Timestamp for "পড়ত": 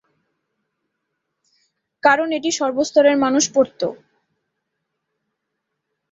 3.55-3.81